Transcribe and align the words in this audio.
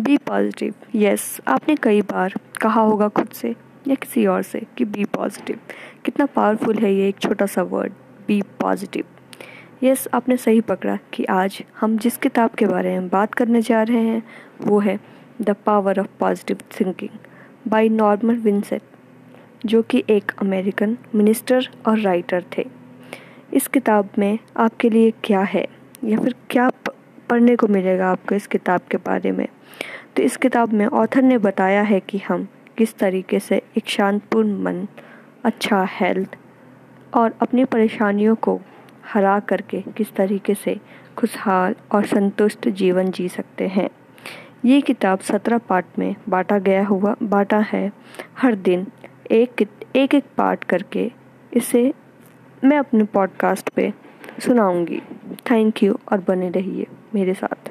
B 0.00 0.16
positive 0.16 0.74
yes 0.94 1.40
आपने 1.48 1.76
कई 1.76 2.02
बार 2.02 2.34
कहा 2.60 2.80
होगा 2.80 3.08
खुद 3.08 3.28
से 3.28 3.54
या 3.88 3.94
किसी 3.94 4.26
और 4.26 4.42
से 4.42 4.62
कि 4.78 4.84
बी 4.84 5.04
पॉजिटिव 5.04 5.58
कितना 6.04 6.26
पावरफुल 6.26 6.78
है 6.78 6.94
ये 6.94 7.08
एक 7.08 7.18
छोटा 7.18 7.46
सा 7.46 7.62
वर्ड 7.62 7.92
बी 8.26 8.42
पॉजिटिव 8.42 9.04
यस 9.82 10.08
आपने 10.14 10.36
सही 10.36 10.60
पकड़ा 10.60 10.98
कि 11.12 11.24
आज 11.24 11.62
हम 11.80 11.98
जिस 11.98 12.16
किताब 12.16 12.50
के 12.50 12.66
बारे 12.66 12.98
में 12.98 13.08
बात 13.08 13.34
करने 13.34 13.62
जा 13.62 13.82
रहे 13.82 14.00
हैं, 14.00 14.22
वो 14.60 14.78
है 14.78 15.00
the 15.40 15.50
power 15.50 16.00
of 16.00 16.08
positive 16.20 16.58
thinking 16.80 17.18
by 17.68 17.88
Norman 17.88 18.34
Vincent 18.34 18.82
जो 19.66 19.82
कि 19.82 20.04
एक 20.10 20.32
अमेरिकन 20.38 20.98
मिनिस्टर 21.14 21.68
और 21.86 21.98
राइटर 21.98 22.44
थे। 22.58 22.66
इस 23.54 23.66
किताब 23.66 24.08
में 24.18 24.38
आपके 24.56 24.90
लिए 24.90 25.10
क्या 25.24 25.40
है 25.40 25.66
या 26.04 26.18
फिर 26.18 26.34
क्या 26.50 26.68
पढ़ने 27.30 27.56
को 27.56 27.66
मिलेगा 27.66 28.10
आपको 28.10 28.34
इस 28.34 28.46
किताब 28.46 28.80
के 28.90 28.96
बारे 28.96 29.32
में। 29.32 29.46
तो 30.16 30.22
इस 30.22 30.36
किताब 30.36 30.72
में 30.72 30.86
ऑथर 30.86 31.22
ने 31.22 31.38
बताया 31.38 31.82
है 31.82 32.00
कि 32.00 32.18
हम 32.18 32.48
किस 32.78 32.96
तरीके 32.98 33.40
से 33.40 33.62
एक 33.76 33.88
शांतपूर्ण 33.88 34.62
मन 34.62 34.86
अच्छा 35.44 35.86
हेल्थ 35.90 36.36
और 37.14 37.34
अपनी 37.40 37.64
परेशानियों 37.64 38.34
को 38.34 38.60
हरा 39.12 39.40
करके 39.40 39.80
किस 39.96 40.14
तरीके 40.14 40.54
से 40.54 40.80
खुशहाल 41.16 41.74
और 41.92 42.06
संतुष्ट 42.06 42.68
जीवन 42.68 43.10
जी 43.10 43.28
सकते 43.28 43.68
हैं। 43.68 43.88
ये 44.64 44.80
किताब 44.80 45.18
सत्रह 45.18 45.58
पार्ट 45.58 45.86
में 45.98 46.14
बांटा 46.28 46.58
गया 46.58 46.84
हुआ, 46.86 47.16
बांटा 47.22 47.58
है 47.58 47.92
हर 48.38 48.54
दिन 48.54 48.86
एक 49.30 49.68
एक 49.96 50.14
एक 50.14 50.24
पार्ट 50.36 50.64
करके। 50.64 51.10
इसे 51.54 51.92
मैं 52.64 52.78
अपने 52.78 53.04
पॉडकास्ट 53.04 53.68
पे 53.68 53.92
सुनाऊँगी। 54.40 55.02
थैंक 55.50 55.82
यू 55.82 55.98
और 56.12 56.24
बने 56.28 56.50
रहिए 56.50 56.86
मेरे 57.14 57.34
साथ। 57.34 57.70